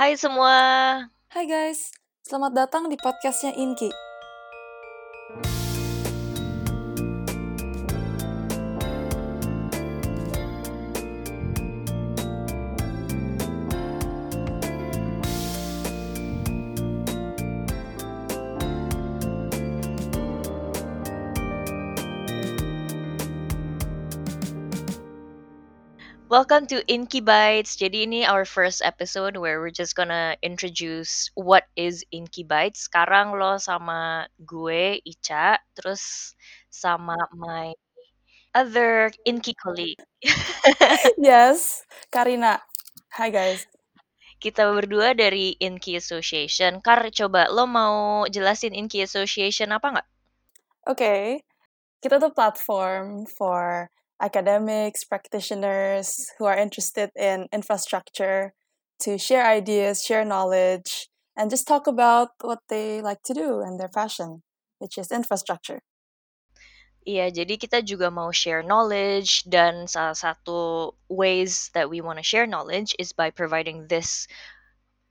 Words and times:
Hai 0.00 0.16
semua. 0.16 0.56
Hai 1.28 1.44
guys, 1.44 1.92
selamat 2.24 2.56
datang 2.56 2.88
di 2.88 2.96
podcastnya 2.96 3.52
Inki. 3.52 3.92
Welcome 26.30 26.70
to 26.70 26.78
Inky 26.86 27.18
Bites. 27.18 27.74
Jadi 27.74 28.06
ini 28.06 28.22
our 28.22 28.46
first 28.46 28.86
episode 28.86 29.34
where 29.34 29.58
we're 29.58 29.74
just 29.74 29.98
gonna 29.98 30.38
introduce 30.46 31.26
what 31.34 31.66
is 31.74 32.06
Inky 32.14 32.46
Bites. 32.46 32.86
Sekarang 32.86 33.34
lo 33.34 33.58
sama 33.58 34.30
gue 34.38 35.02
Ica, 35.02 35.58
terus 35.74 36.30
sama 36.70 37.18
my 37.34 37.74
other 38.54 39.10
Inky 39.26 39.58
colleague. 39.58 39.98
yes, 41.18 41.82
Karina. 42.14 42.62
Hai 43.10 43.34
guys. 43.34 43.66
Kita 44.38 44.70
berdua 44.70 45.18
dari 45.18 45.58
Inky 45.58 45.98
Association. 45.98 46.78
Kar, 46.78 47.10
coba 47.10 47.50
lo 47.50 47.66
mau 47.66 48.22
jelasin 48.30 48.70
Inky 48.78 49.02
Association 49.02 49.74
apa 49.74 49.98
nggak? 49.98 50.08
Oke, 50.86 50.94
okay. 50.94 51.22
kita 51.98 52.22
tuh 52.22 52.30
platform 52.30 53.26
for 53.26 53.90
academics, 54.20 55.04
practitioners 55.04 56.30
who 56.38 56.44
are 56.44 56.56
interested 56.56 57.10
in 57.16 57.48
infrastructure 57.52 58.52
to 59.00 59.18
share 59.18 59.46
ideas, 59.46 60.02
share 60.04 60.24
knowledge, 60.24 61.08
and 61.36 61.50
just 61.50 61.66
talk 61.66 61.86
about 61.86 62.30
what 62.42 62.60
they 62.68 63.00
like 63.00 63.22
to 63.24 63.34
do 63.34 63.60
and 63.60 63.80
their 63.80 63.88
passion, 63.88 64.42
which 64.78 64.98
is 64.98 65.10
infrastructure. 65.10 65.80
Iya, 67.00 67.32
jadi 67.32 67.56
kita 67.56 67.80
juga 67.80 68.12
mau 68.12 68.28
share 68.28 68.60
knowledge 68.60 69.48
dan 69.48 69.88
salah 69.88 70.12
satu 70.12 70.92
ways 71.08 71.72
that 71.72 71.88
we 71.88 72.04
want 72.04 72.20
to 72.20 72.26
share 72.26 72.44
knowledge 72.44 72.92
is 73.00 73.16
by 73.16 73.32
providing 73.32 73.88
this 73.88 74.28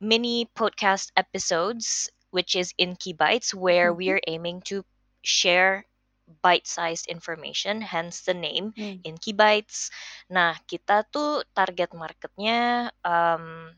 mini 0.00 0.48
podcast 0.56 1.12
episodes 1.12 2.08
which 2.32 2.56
is 2.56 2.74
Inky 2.80 3.12
Bites 3.12 3.52
where 3.54 3.92
we 3.92 4.08
mm-hmm. 4.08 4.16
are 4.16 4.22
aiming 4.26 4.58
to 4.72 4.82
share 5.22 5.84
bite-sized 6.24 7.06
information, 7.06 7.80
hence 7.80 8.24
the 8.24 8.34
name 8.34 8.72
hmm. 8.76 9.00
Inky 9.04 9.32
Bites. 9.32 9.92
Nah, 10.32 10.56
kita 10.64 11.04
tuh 11.08 11.44
target 11.52 11.92
marketnya 11.92 12.88
um, 13.04 13.72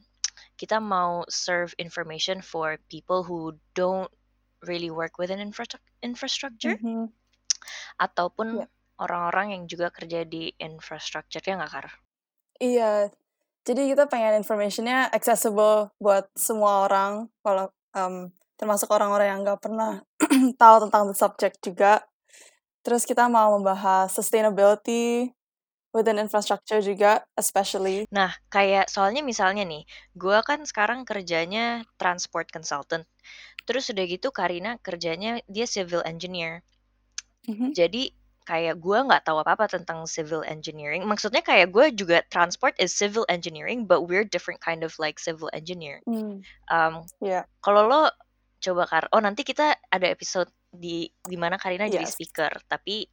kita 0.56 0.80
mau 0.80 1.26
serve 1.28 1.74
information 1.76 2.40
for 2.40 2.80
people 2.88 3.22
who 3.26 3.54
don't 3.76 4.10
really 4.64 4.88
work 4.88 5.20
within 5.20 5.38
infra 5.38 5.68
infrastructure, 6.00 6.80
mm 6.80 6.82
-hmm. 6.82 7.04
ataupun 8.00 8.64
yeah. 8.64 8.68
orang-orang 8.98 9.52
yang 9.52 9.62
juga 9.68 9.92
kerja 9.92 10.24
di 10.24 10.48
infrastructure 10.56 11.44
ya 11.44 11.60
nggak 11.60 11.70
Kar? 11.70 11.86
Iya, 12.56 13.12
jadi 13.68 13.92
kita 13.92 14.08
pengen 14.08 14.40
informationnya 14.40 15.12
accessible 15.12 15.92
buat 16.00 16.32
semua 16.32 16.88
orang, 16.88 17.28
kalau 17.44 17.68
um, 17.92 18.32
termasuk 18.56 18.88
orang-orang 18.88 19.28
yang 19.28 19.40
nggak 19.44 19.60
pernah 19.60 20.00
tahu 20.62 20.76
tentang 20.88 21.12
the 21.12 21.16
subject 21.16 21.60
juga 21.60 22.00
Terus 22.86 23.02
kita 23.02 23.26
mau 23.26 23.58
membahas 23.58 24.14
sustainability 24.14 25.34
within 25.90 26.22
infrastructure 26.22 26.78
juga, 26.78 27.26
especially. 27.34 28.06
Nah, 28.14 28.30
kayak 28.46 28.86
soalnya 28.86 29.26
misalnya 29.26 29.66
nih, 29.66 29.82
gue 30.14 30.38
kan 30.46 30.62
sekarang 30.62 31.02
kerjanya 31.02 31.82
transport 31.98 32.46
consultant. 32.54 33.02
Terus 33.66 33.90
udah 33.90 34.04
gitu 34.06 34.30
Karina 34.30 34.78
kerjanya 34.78 35.42
dia 35.50 35.66
civil 35.66 35.98
engineer. 36.06 36.62
Mm-hmm. 37.50 37.74
Jadi 37.74 38.14
kayak 38.46 38.78
gue 38.78 38.98
nggak 39.02 39.26
tahu 39.26 39.42
apa-apa 39.42 39.66
tentang 39.66 40.06
civil 40.06 40.46
engineering. 40.46 41.02
Maksudnya 41.02 41.42
kayak 41.42 41.74
gue 41.74 41.90
juga 41.90 42.22
transport 42.30 42.78
is 42.78 42.94
civil 42.94 43.26
engineering, 43.26 43.90
but 43.90 44.06
we're 44.06 44.22
different 44.22 44.62
kind 44.62 44.86
of 44.86 44.94
like 45.02 45.18
civil 45.18 45.50
engineer. 45.50 45.98
Mm. 46.06 46.46
Um, 46.70 47.02
yeah. 47.18 47.42
Kalau 47.66 47.90
lo 47.90 48.14
coba 48.62 48.86
kar, 48.86 49.04
oh 49.10 49.18
nanti 49.18 49.42
kita 49.42 49.74
ada 49.90 50.06
episode 50.06 50.46
di 50.76 51.08
di 51.10 51.36
mana 51.40 51.56
Karina 51.56 51.88
yes. 51.88 51.98
jadi 51.98 52.06
speaker. 52.06 52.52
Tapi 52.68 53.08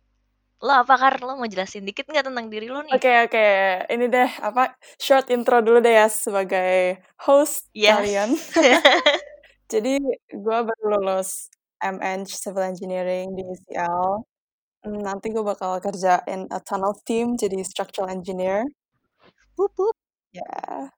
lo 0.63 0.74
apa 0.75 0.96
kar? 0.96 1.19
Lo 1.24 1.35
mau 1.35 1.47
jelasin 1.47 1.84
dikit 1.84 2.07
nggak 2.07 2.28
tentang 2.28 2.47
diri 2.47 2.68
lo 2.68 2.84
nih? 2.84 2.94
Oke 2.96 3.07
okay, 3.07 3.16
oke. 3.28 3.34
Okay. 3.35 3.96
ini 3.96 4.06
deh 4.07 4.29
apa 4.40 4.75
short 5.00 5.28
intro 5.31 5.59
dulu 5.59 5.79
deh 5.84 5.96
ya 5.96 6.07
sebagai 6.07 7.03
host 7.24 7.68
yes. 7.75 8.00
kalian. 8.00 8.29
Jadi 9.74 9.97
gue 10.29 10.57
baru 10.63 10.84
lulus 11.00 11.50
MN 11.84 12.24
Civil 12.29 12.63
Engineering 12.72 13.35
di 13.35 13.44
UCL 13.44 14.24
hmm, 14.88 15.00
nanti 15.03 15.31
gue 15.31 15.44
bakal 15.44 15.80
kerja 15.80 16.22
in 16.28 16.47
a 16.51 16.59
tunnel 16.63 16.95
team 17.07 17.35
jadi 17.40 17.59
structural 17.63 18.12
engineer. 18.12 18.63
Wup, 19.56 19.74
wup. 19.80 19.95
ya. 20.35 20.91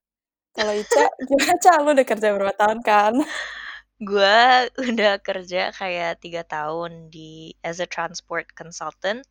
Kalau 0.55 0.71
Ica 0.71 1.03
gimana 1.27 1.51
Ica 1.59 1.73
lo 1.83 1.91
udah 1.91 2.07
kerja 2.07 2.27
berapa 2.31 2.55
tahun 2.55 2.79
kan 2.79 3.13
Gue 4.00 4.38
udah 4.91 5.23
kerja 5.23 5.72
kayak 5.72 6.19
tiga 6.19 6.44
tahun 6.44 7.07
di 7.07 7.56
as 7.63 7.79
a 7.79 7.88
transport 7.88 8.51
consultant. 8.56 9.23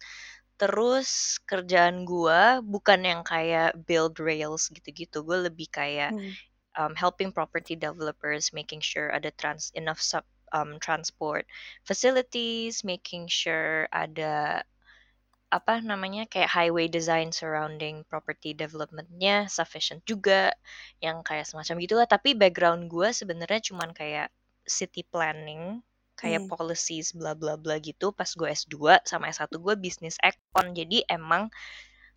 Terus 0.57 1.43
kerjaan 1.45 2.07
gue 2.07 2.63
bukan 2.63 3.01
yang 3.05 3.23
kayak 3.27 3.75
build 3.85 4.17
rails 4.23 4.71
gitu-gitu. 4.71 5.21
Gue 5.27 5.51
lebih 5.51 5.69
kayak 5.69 6.15
hmm. 6.15 6.33
um, 6.79 6.93
helping 6.95 7.35
property 7.35 7.75
developers, 7.75 8.55
making 8.55 8.81
sure 8.81 9.11
ada 9.11 9.35
trans 9.35 9.75
enough 9.75 10.01
sub 10.01 10.25
um, 10.55 10.79
transport 10.79 11.45
facilities, 11.83 12.87
making 12.87 13.27
sure 13.27 13.91
ada 13.91 14.63
apa 15.55 15.79
namanya 15.79 16.27
kayak 16.27 16.51
highway 16.51 16.91
design 16.91 17.31
surrounding 17.31 18.03
property 18.11 18.51
developmentnya 18.59 19.47
sufficient 19.47 20.03
juga 20.03 20.51
yang 20.99 21.23
kayak 21.23 21.47
semacam 21.47 21.79
gitulah 21.79 22.09
tapi 22.11 22.35
background 22.35 22.91
gue 22.91 23.15
sebenarnya 23.15 23.63
cuman 23.71 23.95
kayak 23.95 24.35
city 24.65 25.05
planning 25.07 25.85
kayak 26.15 26.47
hmm. 26.47 26.51
policies 26.51 27.13
bla 27.13 27.35
bla 27.35 27.59
bla 27.59 27.79
gitu 27.83 28.15
pas 28.15 28.29
gue 28.31 28.47
S2 28.47 29.03
sama 29.03 29.31
S1 29.31 29.51
gue 29.59 29.75
bisnis 29.77 30.17
econ 30.23 30.73
jadi 30.73 31.03
emang 31.11 31.51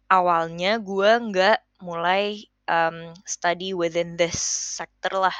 awalnya 0.07 0.77
gue 0.79 1.11
nggak 1.31 1.59
mulai 1.83 2.45
um, 2.69 3.11
study 3.27 3.73
within 3.73 4.15
this 4.15 4.37
sector 4.79 5.27
lah. 5.27 5.37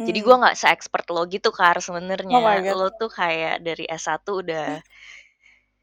Hmm. 0.00 0.08
jadi 0.08 0.18
gue 0.24 0.34
nggak 0.34 0.56
se-expert 0.56 1.06
lo 1.12 1.28
gitu 1.28 1.52
kar 1.52 1.78
sebenarnya. 1.78 2.40
Oh 2.40 2.74
lo 2.74 2.88
tuh 2.96 3.12
kayak 3.12 3.62
dari 3.62 3.84
S1 3.86 4.24
udah 4.24 4.80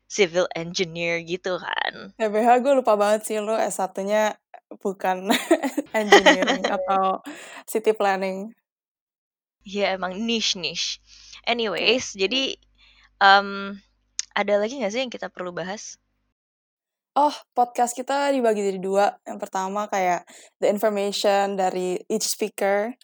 civil 0.07 0.47
engineer 0.55 1.21
gitu 1.21 1.59
kan. 1.59 2.15
BH 2.17 2.63
gue 2.63 2.73
lupa 2.81 2.95
banget 2.97 3.27
sih 3.27 3.37
lo 3.43 3.53
S1-nya 3.55 4.39
bukan 4.79 5.31
engineering 5.99 6.63
atau 6.65 7.23
city 7.63 7.95
planning 7.95 8.51
Iya 9.67 9.99
emang 9.99 10.15
niche 10.23 10.55
niche. 10.55 11.03
Anyways, 11.43 12.15
jadi 12.15 12.55
um, 13.19 13.75
ada 14.31 14.63
lagi 14.63 14.79
nggak 14.79 14.91
sih 14.95 15.03
yang 15.03 15.11
kita 15.11 15.27
perlu 15.27 15.51
bahas? 15.51 15.99
Oh, 17.19 17.35
podcast 17.51 17.91
kita 17.91 18.31
dibagi 18.31 18.63
jadi 18.63 18.79
dua. 18.79 19.19
Yang 19.27 19.43
pertama 19.43 19.91
kayak 19.91 20.23
the 20.63 20.71
information 20.71 21.59
dari 21.59 21.99
each 22.07 22.23
speaker. 22.23 22.95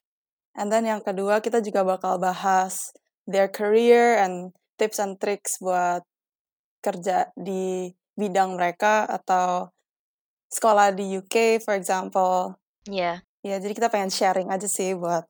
And 0.56 0.72
then 0.72 0.88
yang 0.88 1.04
kedua 1.04 1.44
kita 1.44 1.60
juga 1.60 1.84
bakal 1.84 2.16
bahas 2.24 2.96
their 3.28 3.52
career 3.52 4.24
and 4.24 4.56
tips 4.80 5.04
and 5.04 5.20
tricks 5.20 5.60
buat 5.60 6.08
kerja 6.80 7.28
di 7.36 7.92
bidang 8.16 8.56
mereka 8.56 9.04
atau 9.04 9.68
sekolah 10.48 10.96
di 10.96 11.20
UK, 11.20 11.60
for 11.60 11.76
example. 11.76 12.56
Iya. 12.88 13.20
Yeah. 13.20 13.60
Ya, 13.60 13.60
jadi 13.60 13.76
kita 13.76 13.92
pengen 13.92 14.08
sharing 14.08 14.48
aja 14.48 14.72
sih 14.72 14.96
buat 14.96 15.28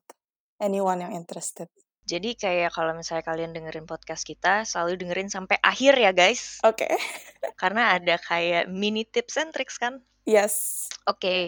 anyone 0.60 1.00
yang 1.02 1.12
interested. 1.14 1.70
Jadi 2.04 2.36
kayak 2.36 2.76
kalau 2.76 2.92
misalnya 2.92 3.24
kalian 3.24 3.56
dengerin 3.56 3.88
podcast 3.88 4.28
kita, 4.28 4.68
selalu 4.68 5.00
dengerin 5.00 5.32
sampai 5.32 5.56
akhir 5.64 5.96
ya 5.96 6.12
guys. 6.12 6.60
Oke. 6.60 6.84
Okay. 6.84 6.94
Karena 7.60 7.96
ada 7.96 8.20
kayak 8.20 8.68
mini 8.68 9.08
tips 9.08 9.40
and 9.40 9.56
tricks 9.56 9.80
kan? 9.80 10.04
Yes. 10.28 10.86
Oke. 11.08 11.16
Okay. 11.20 11.42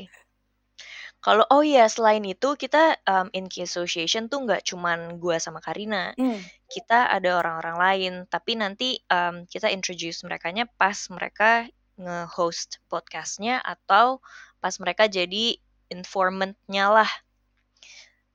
Kalau 1.21 1.43
oh 1.51 1.61
iya 1.61 1.91
selain 1.91 2.23
itu 2.23 2.55
kita 2.55 3.03
um, 3.03 3.27
Inky 3.35 3.67
Association 3.67 4.31
tuh 4.31 4.47
nggak 4.47 4.63
cuman 4.63 5.19
gue 5.19 5.37
sama 5.43 5.59
Karina, 5.59 6.15
mm. 6.15 6.71
kita 6.71 7.11
ada 7.11 7.43
orang-orang 7.43 7.77
lain. 7.77 8.15
Tapi 8.31 8.55
nanti 8.55 8.97
um, 9.11 9.43
kita 9.51 9.67
introduce 9.69 10.23
mereka 10.23 10.55
nya 10.55 10.71
pas 10.79 10.97
mereka 11.11 11.67
nge-host 11.99 12.79
podcastnya 12.87 13.59
atau 13.59 14.23
pas 14.63 14.73
mereka 14.79 15.11
jadi 15.11 15.59
informantnya 15.91 16.95
lah 16.95 17.11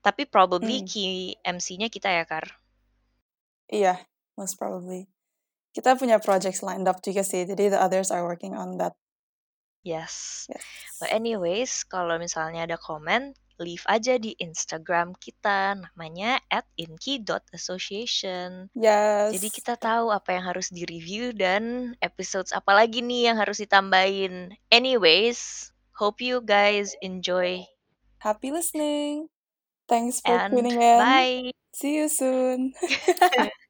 tapi 0.02 0.26
probably 0.26 0.82
hmm. 0.82 0.88
key 0.90 1.38
MC-nya 1.46 1.86
kita 1.88 2.10
ya, 2.10 2.26
Kar? 2.26 2.58
Iya, 3.70 4.02
most 4.34 4.58
probably. 4.58 5.08
Kita 5.72 5.96
punya 5.96 6.20
projects 6.20 6.60
lined 6.60 6.90
up 6.90 7.00
juga 7.00 7.24
sih, 7.24 7.48
jadi 7.48 7.72
the 7.72 7.80
others 7.80 8.12
are 8.12 8.26
working 8.26 8.52
on 8.52 8.76
that. 8.76 8.92
Yes. 9.82 10.46
yes. 10.46 10.62
But 11.00 11.10
anyways, 11.10 11.82
kalau 11.88 12.20
misalnya 12.20 12.68
ada 12.68 12.78
komen, 12.78 13.34
leave 13.58 13.82
aja 13.90 14.18
di 14.18 14.34
Instagram 14.38 15.14
kita 15.18 15.74
namanya 15.78 16.38
@inki.association. 16.78 18.70
Yes. 18.74 19.34
Jadi 19.34 19.48
kita 19.50 19.74
tahu 19.78 20.10
apa 20.14 20.34
yang 20.34 20.44
harus 20.46 20.70
di-review 20.70 21.34
dan 21.34 21.94
episodes 22.02 22.54
apa 22.54 22.74
lagi 22.74 23.02
nih 23.02 23.32
yang 23.32 23.38
harus 23.38 23.58
ditambahin. 23.62 24.54
Anyways, 24.70 25.70
hope 25.98 26.22
you 26.22 26.42
guys 26.42 26.94
enjoy. 27.02 27.66
Happy 28.22 28.54
listening. 28.54 29.32
Thanks 29.88 30.20
for 30.20 30.38
And 30.38 30.50
tuning 30.50 30.80
in. 30.80 31.28
bye. 31.42 31.52
See 31.74 31.96
you 31.96 32.08
soon. 32.08 32.74